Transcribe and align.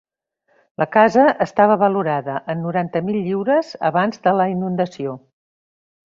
La 0.81 0.85
casa 0.95 1.25
estava 1.45 1.75
valorada 1.83 2.39
en 2.53 2.61
noranta 2.67 3.01
mil 3.09 3.19
lliures 3.29 3.69
abans 3.91 4.23
de 4.29 4.33
la 4.39 4.47
inundació. 4.59 5.13